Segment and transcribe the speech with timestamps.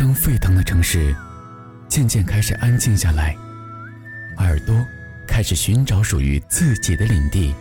[0.00, 1.14] 当沸腾的城市
[1.86, 3.36] 渐渐开始安静下来，
[4.38, 4.74] 耳朵
[5.28, 7.54] 开始寻找属于自己的领地。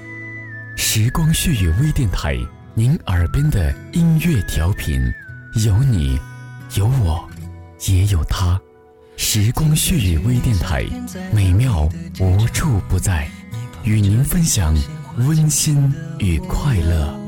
[0.78, 2.38] 时光絮语微电台，
[2.73, 5.02] 您耳边的音乐调频，
[5.65, 6.17] 有你，
[6.78, 7.29] 有我，
[7.89, 8.58] 也有他。
[9.17, 10.85] 时光絮语微电台，
[11.33, 11.90] 美妙
[12.21, 13.29] 无处不在，
[13.83, 14.74] 与您分享
[15.17, 17.19] 温馨与快乐。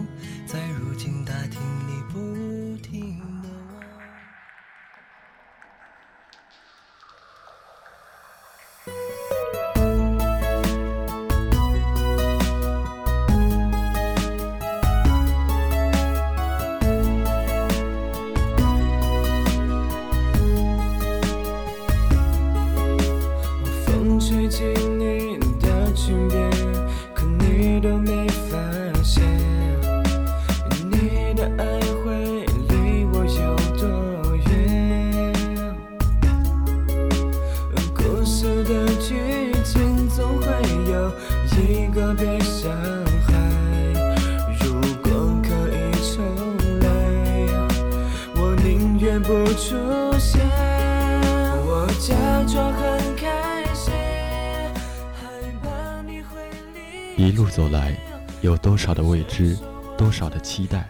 [57.18, 57.98] 一路走来，
[58.42, 59.58] 有多少的未知，
[59.98, 60.88] 多少的期待，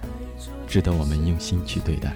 [0.67, 2.13] 值得我们用心去对待。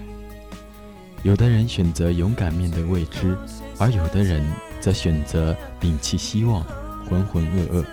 [1.23, 3.37] 有的人选择勇敢面对未知，
[3.77, 4.45] 而有的人
[4.81, 6.61] 则选择摒弃希望，
[7.09, 7.85] 浑浑噩噩。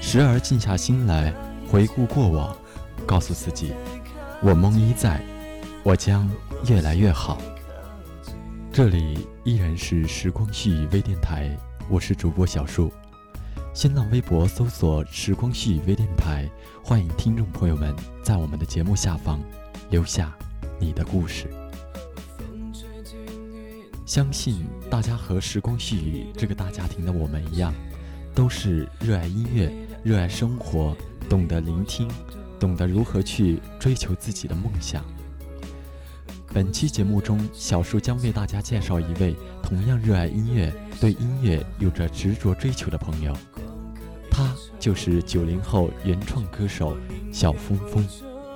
[0.00, 1.34] 时而静下心来，
[1.68, 2.56] 回顾过往，
[3.04, 3.72] 告诉自己：
[4.40, 5.20] 我梦依在，
[5.84, 6.26] 我将
[6.66, 7.38] 越来越好。
[8.72, 11.54] 这里依然是时光絮语微电台，
[11.90, 12.90] 我是主播小树。
[13.74, 16.48] 新浪微博搜索“时光絮语微电台”，
[16.82, 19.38] 欢迎听众朋友们在我们的节目下方
[19.90, 20.34] 留下
[20.80, 21.50] 你的故事。
[24.06, 27.74] 相信大家和时光絮语这个大家庭的我们一样，
[28.34, 29.70] 都是热爱音乐、
[30.02, 30.96] 热爱生活，
[31.28, 32.08] 懂得聆听，
[32.58, 35.04] 懂得如何去追求自己的梦想。
[36.54, 43.36] 本期节目中，小树将为大家介绍一位同样热爱音乐、对音乐有着执着追求的朋友。
[44.30, 46.96] 他就是九零后原创歌手
[47.32, 48.06] 小峰峰，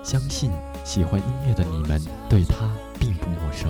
[0.05, 0.49] 相信
[0.85, 2.71] 喜欢音乐的你们对他
[3.01, 3.69] 并不陌生。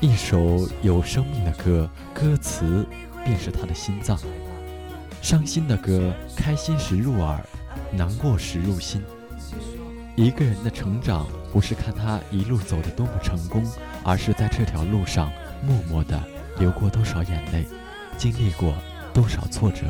[0.00, 2.86] 一首有生命的歌，歌词
[3.24, 4.18] 便是他的心脏。
[5.20, 7.38] 伤心的歌，开心时入耳，
[7.92, 9.02] 难过时入心。
[10.16, 13.64] 一个人的成长，不是看他一路走得多么成功，
[14.04, 15.32] 而是在这条路上
[15.62, 16.20] 默默地
[16.58, 17.66] 流过多少眼泪，
[18.16, 18.74] 经历过
[19.12, 19.86] 多少挫折。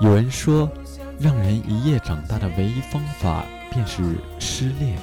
[0.00, 0.70] 有人说，
[1.18, 4.98] 让人一夜长大的唯一方法，便是失恋。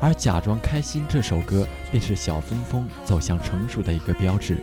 [0.00, 4.58] 而假装开心这首歌，便是小峰峰走向成熟的一个标志。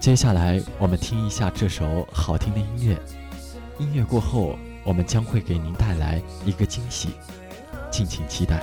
[0.00, 2.98] 接下来，我们听一下这首好听的音乐。
[3.78, 7.10] 音乐过后，我们将会给您带来一个惊喜，
[7.92, 8.58] 敬请期待。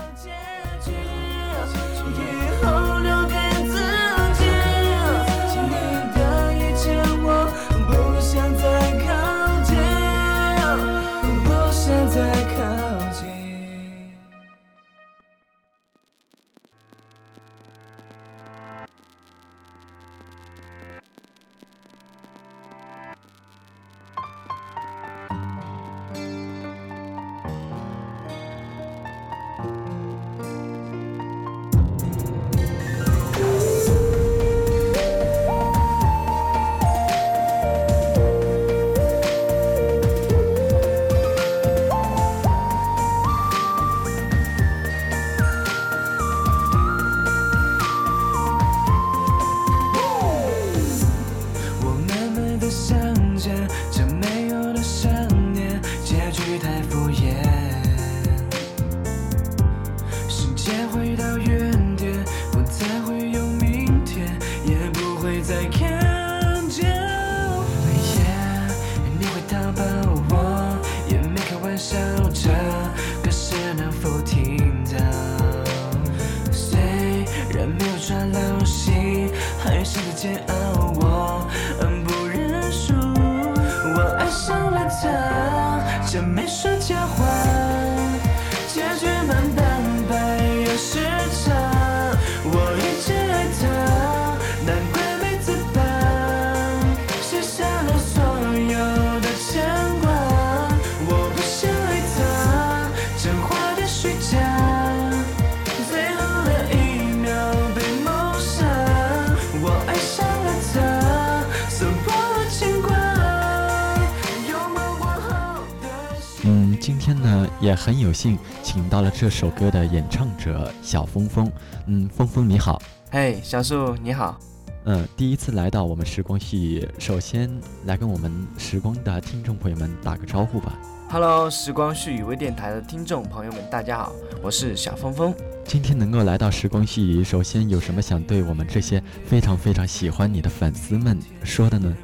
[116.81, 121.52] 今天呢也很有幸请到了这首歌的演唱者小峰峰。
[121.86, 122.81] 嗯，峰峰你好。
[123.11, 124.39] 嘿，小树你好。
[124.83, 127.50] 嗯，第一次来到我们时光细雨，首先
[127.85, 130.77] 来跟我们时光的听众朋友们打个招呼吧。
[131.09, 134.11] Hello，时光絮语微电台的听众朋友们，大家好，
[134.44, 135.33] 我是小峰峰。
[135.65, 141.97] 今天能够来到时光细雨，首先有什么想对我们这些非常非常喜欢你的粉丝们说的呢？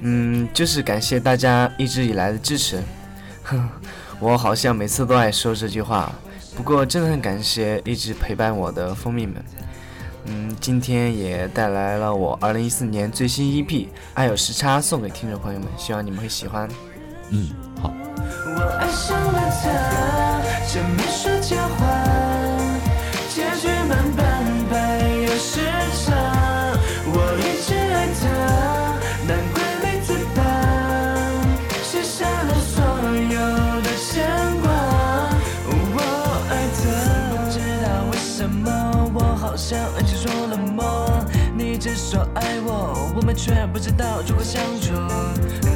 [0.00, 2.82] 嗯，就是感谢大家一直以来的支持。
[3.42, 3.68] 哼，
[4.18, 6.10] 我好像每次都爱说这句话，
[6.56, 9.44] 不过真的很感谢一直陪伴我的蜂蜜们。
[10.28, 13.66] 嗯，今天也带来了我二零一四年最新 EP
[14.14, 16.68] 《爱有时差》送给听众朋友们，希望你们会喜欢。
[17.30, 17.50] 嗯，
[17.80, 17.92] 好。
[18.18, 20.40] 我爱上了他，
[20.72, 21.85] 这没说假话，
[43.26, 44.94] 们却不知道如何相处。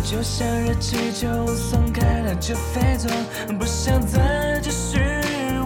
[0.04, 3.08] 就像热气球松开了就飞走，
[3.58, 5.00] 不想再继续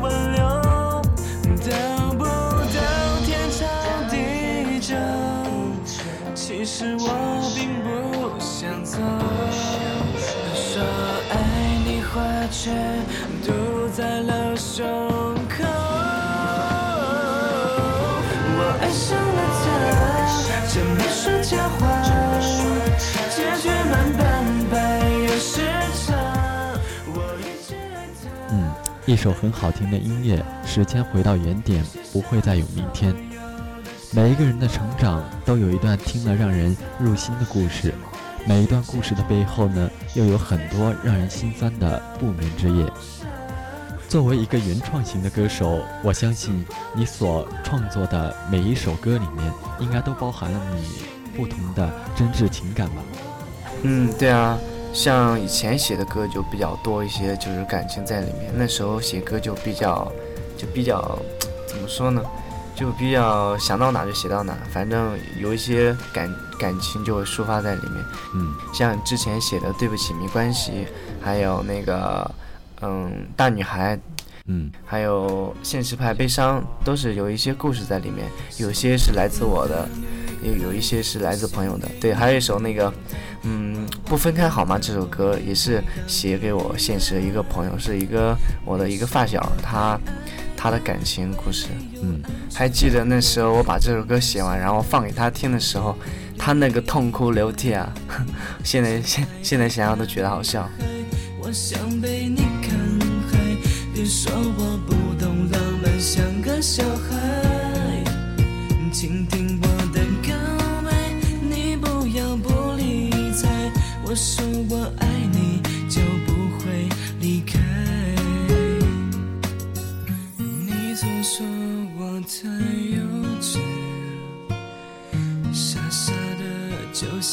[0.02, 1.02] 挽留。
[1.44, 2.80] 等不到
[3.26, 3.68] 天长
[4.08, 4.96] 地久，
[6.34, 8.96] 其实我并不想走。
[10.54, 10.82] 说
[11.30, 11.32] 爱
[11.86, 12.72] 你话却
[13.46, 13.52] 堵
[13.94, 14.33] 在了
[29.06, 33.14] 一首很好听的音乐，时间回到原点，不会再有明天。
[34.12, 37.92] 每一个人的成长都有一段听了让人入心的故事，
[38.46, 42.90] 每一段故事的背后呢，又有很多让人心酸的不眠之夜。
[44.08, 46.64] 作为一个原创型的歌手，我相信
[46.94, 50.86] 你所创作的每一首歌里面，应该都包含了你
[51.36, 53.02] 不同的真挚情感吧。
[53.82, 54.58] 嗯，对啊，
[54.94, 58.52] 像以前写的歌就比较多一些，就是感情在里面。
[58.54, 60.10] 那时候写歌就比较，
[60.56, 61.18] 就比较
[61.66, 62.22] 怎么说呢，
[62.76, 68.04] 就比较想到哪就写到哪，反正有一些感感情就会抒发在里面。
[68.34, 70.70] 嗯像之前写的《对不起没关系》，
[71.20, 72.30] 还有那个
[72.80, 73.98] 嗯大女孩，
[74.46, 78.28] 嗯还有现实派悲伤，都是有一些故事在里面，
[78.58, 79.88] 有些是来自我的，
[80.40, 81.88] 也有一些是来自朋友的。
[82.00, 82.92] 对，还有一首那个，
[83.42, 83.73] 嗯，
[84.04, 84.78] 不分开好吗？
[84.80, 89.98] 这首歌也是写给我现实的一个朋友，是一个我的一个发小，他
[90.56, 91.66] 他的感情故事。
[92.02, 92.20] 嗯，
[92.52, 95.96] 还记得那时候我把这首歌写完，然后放给他听的时候，
[96.38, 97.92] 他那个痛哭流涕啊，
[98.64, 100.68] 现在现现在想想都觉得好笑。
[101.40, 102.70] 我想被你看
[103.30, 103.38] 海，
[103.94, 107.20] 别说我不懂浪漫，像个小孩。
[108.92, 109.43] 倾听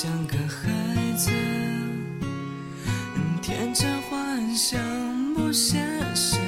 [0.02, 1.30] 像个孩子。
[3.40, 4.82] 天真幻想
[5.36, 6.40] 不现实，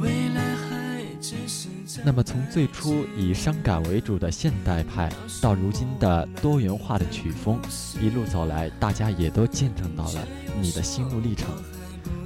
[0.00, 1.68] 未来还只是
[2.04, 5.08] 那么从最初以伤感为主的现代派，
[5.40, 7.60] 到如今的多元化的曲风，
[8.02, 10.26] 一路走来，大家也都见证到了
[10.60, 11.46] 你的心路历程。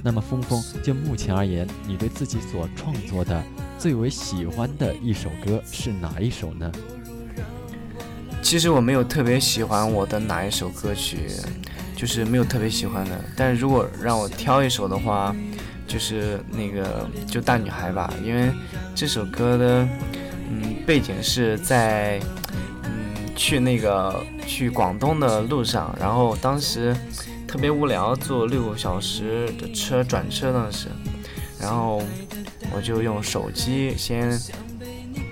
[0.02, 3.44] 那么峰峰，就目前而言，你对自己所创作的
[3.78, 6.72] 最为喜欢的一首歌是哪一首呢？
[8.42, 11.28] 其实我没有特别喜欢我的哪一首歌曲，
[11.94, 13.24] 就是没有特别喜欢的。
[13.36, 15.34] 但是如果让我挑一首的话，
[15.86, 18.50] 就是那个就大女孩吧，因为
[18.94, 19.88] 这首歌的
[20.50, 22.18] 嗯背景是在
[22.84, 22.90] 嗯
[23.36, 26.96] 去那个去广东的路上，然后当时
[27.46, 30.88] 特别无聊，坐六个小时的车转车当时，
[31.60, 32.02] 然后
[32.74, 34.30] 我就用手机先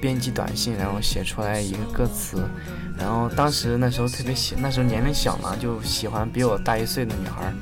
[0.01, 2.49] 编辑短信，然后写出来一个歌词，
[2.99, 7.53] 然后当时那时候特别喜，那时候年龄小嘛，就喜欢比我大一岁的女孩，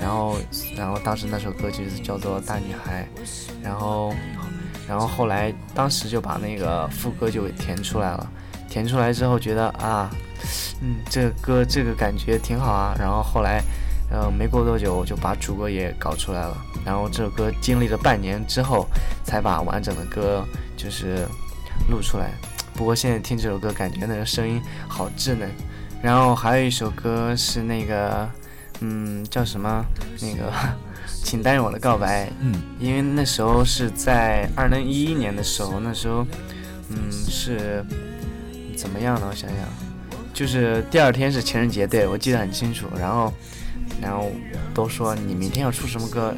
[0.00, 0.36] 然后
[0.76, 3.06] 然后当时那首歌就是叫做《大女孩》，
[3.62, 4.14] 然后
[4.88, 8.30] 然后后来当时就把那个副歌就给填出来了，
[8.68, 10.10] 填出来之后觉得啊，
[10.80, 13.62] 嗯，这个歌这个感觉挺好啊，然后后来。
[14.12, 18.84] 呃，没过多久我就把主歌也搞出来了，然后这首歌经历了半年之后，
[19.22, 20.44] 才把完整的歌
[20.76, 21.24] 就是
[21.88, 22.32] 录出来。
[22.74, 25.50] 不过现在听这首歌，感觉那个声音好稚嫩。
[26.02, 28.28] 然后还有一首歌是那个，
[28.80, 29.84] 嗯，叫什么？
[30.20, 30.52] 那个，
[31.24, 32.30] 请答应我的告白。
[32.40, 36.26] 嗯，因为那时候是在二零一一年的时候，那时候，
[36.88, 37.84] 嗯，是
[38.76, 39.26] 怎么样呢？
[39.30, 39.58] 我想想，
[40.32, 42.86] 就是第二天是情人节，对我记得很清楚。
[42.98, 43.32] 然后。
[44.00, 44.30] 然后
[44.72, 46.34] 都说你明天要出什么歌，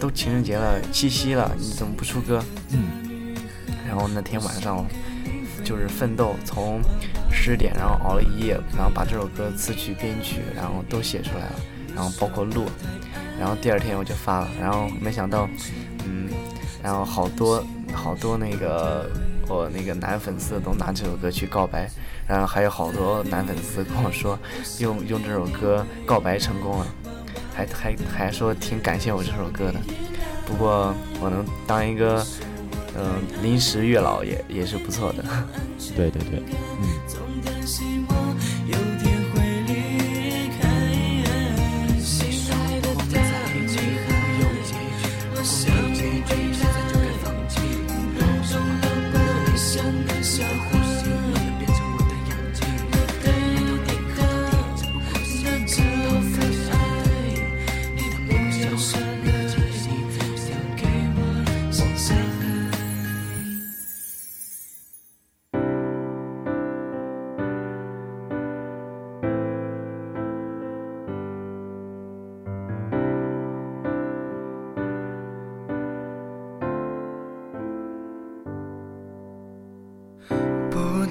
[0.00, 2.42] 都情人节了，七夕了，你怎么不出歌？
[2.70, 2.93] 嗯。
[3.94, 4.84] 然后那天晚上
[5.64, 6.80] 就是奋斗，从
[7.30, 11.52] 十点然后熬了一夜，然后把这首歌词曲编曲然后都写出来了，
[11.94, 12.66] 然后包括录，
[13.38, 15.48] 然后第二天我就发了，然后没想到，
[16.04, 16.28] 嗯，
[16.82, 19.08] 然后好多好多那个
[19.46, 21.88] 我那个男粉丝都拿这首歌去告白。
[22.26, 24.36] 然后还有好多男粉丝跟我说，
[24.80, 26.86] 用用这首歌告白成功了，
[27.54, 29.78] 还还还说挺感谢我这首歌的。
[30.46, 32.26] 不过我能当一个
[32.96, 35.24] 嗯临时月老也也是不错的。
[35.96, 36.42] 对对对，
[36.80, 37.23] 嗯。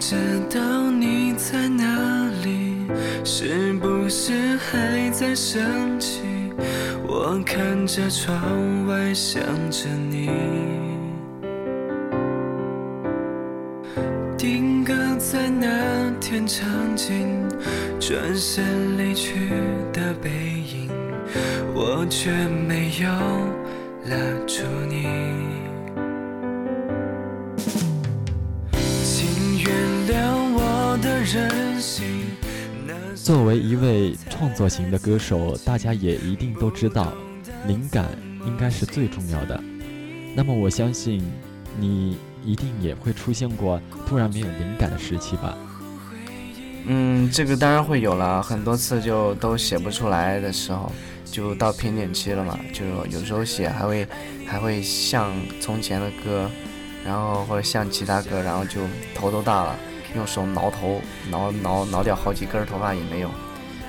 [0.05, 0.17] 知
[0.49, 2.75] 道你在哪里，
[3.23, 6.19] 是不是还在生气？
[7.07, 9.41] 我看着窗外想
[9.71, 10.29] 着你，
[14.37, 16.67] 定格在那天场
[16.97, 17.47] 景，
[17.97, 19.51] 转身离去
[19.93, 20.89] 的背影，
[21.73, 23.07] 我却没有
[24.09, 25.52] 拉住你。
[33.23, 37.13] 作为一位创作型的歌手，大家也一定都知道，
[37.65, 38.05] 灵感
[38.45, 39.57] 应该是最重要的。
[40.35, 41.23] 那么我相信，
[41.79, 45.57] 你一定也会出现过突然没有灵感的时期吧？
[46.85, 50.91] 嗯，这个当然会有了，很多次就都写不出来的时候，
[51.23, 52.59] 就到瓶颈期了嘛。
[52.73, 54.05] 就有时候写还会
[54.45, 56.51] 还会像从前的歌，
[57.05, 58.81] 然后或者像其他歌，然后就
[59.15, 59.79] 头都大了。
[60.15, 63.29] 用手挠头，挠挠挠掉好几根头发也没有，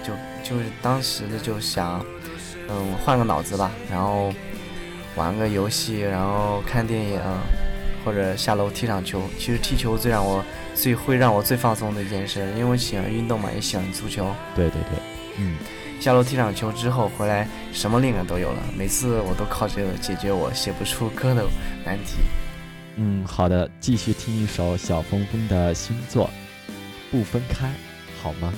[0.02, 0.12] 就
[0.42, 2.04] 就是当时就想，
[2.68, 4.32] 嗯，换个脑子吧，然后
[5.16, 7.20] 玩个游戏，然后看电影，
[8.04, 9.22] 或者下楼踢场球。
[9.38, 14.26] 其实踢球最让我最会让我最放松的一件事，因为我喜欢运动嘛，也喜欢足球。
[14.54, 14.98] 对对对，
[15.38, 15.56] 嗯，
[16.00, 18.62] 下楼踢场球之后回来，什么灵感都有了。
[18.76, 21.44] 每次我都靠这个解决我写不出歌的
[21.84, 22.16] 难题。
[22.96, 26.26] 嗯，好的，继续听一首小峰峰的新作
[27.10, 27.66] 《不分开》，
[28.22, 28.52] 好吗？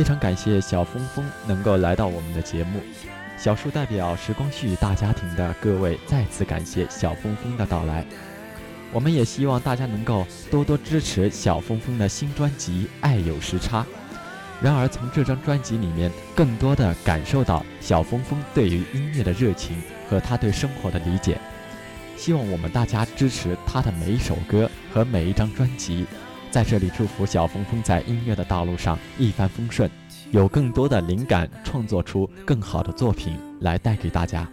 [0.00, 2.80] 非常感谢小峰峰能够来到我们的节目。
[3.36, 8.02] 小树代表时光旭大家庭的各位再次感谢小峰峰的到来。
[8.94, 13.82] 我们也希望大家能够多多支持小峰峰的新专辑《爱有时差》。
[14.62, 21.38] 然而，从这张专辑里面，更多的感受到小峰峰对于音乐的热情和他对生活的理解。
[22.16, 26.06] 希望我们大家支持他的每一首歌和每一张专辑。
[26.50, 29.88] 在这里祝福小峰峰在音乐的道路上一帆风顺，
[30.32, 34.48] 有更多的灵感，创作出更好的作品来带给大家。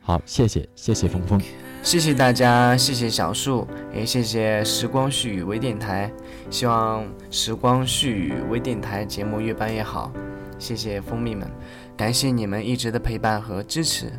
[0.00, 1.40] 好，谢谢，谢谢峰峰。
[1.82, 6.10] 谢谢大家，谢谢小树，也谢谢时光絮语微电台。
[6.50, 10.12] 希望时光絮语微电台节目越办越好。
[10.58, 11.48] 谢谢蜂蜜们，
[11.96, 14.12] 感谢你们一直的陪伴和支持。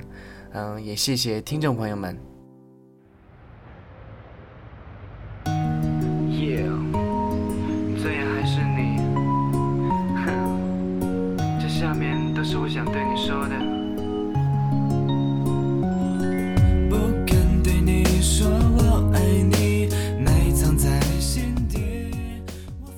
[0.51, 2.28] 嗯，也谢谢听众朋友们。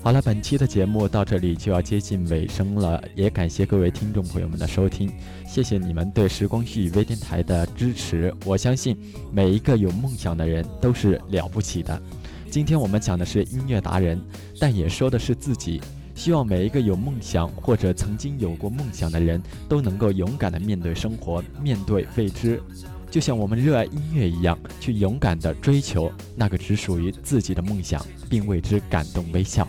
[0.04, 5.08] 好了，本期的节目到这里就要接近尾声了，也感谢各位听众朋友们的收听，
[5.46, 8.34] 谢谢你们对时光旭微电台的支持。
[8.44, 8.98] 我相信
[9.30, 12.02] 每一个有梦想的人都是了不起的。
[12.50, 14.20] 今天我们讲的是音乐达人，
[14.58, 15.80] 但也说的是自己。
[16.16, 22.60] 希望每一个有梦想或者曾经有过梦想的人都能够勇敢的面对生活，面对未知，
[23.08, 29.66] 就像我们热爱音乐一样，去勇敢的追求那个只属于自己的梦想，并为之感动微笑。